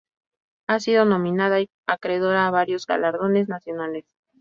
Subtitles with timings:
[0.67, 4.05] Ha sido nominada y acreedora a varios galardones nacionales.